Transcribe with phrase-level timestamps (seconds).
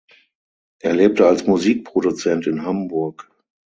[0.81, 3.29] Er lebte als Musikproduzent in Hamburg.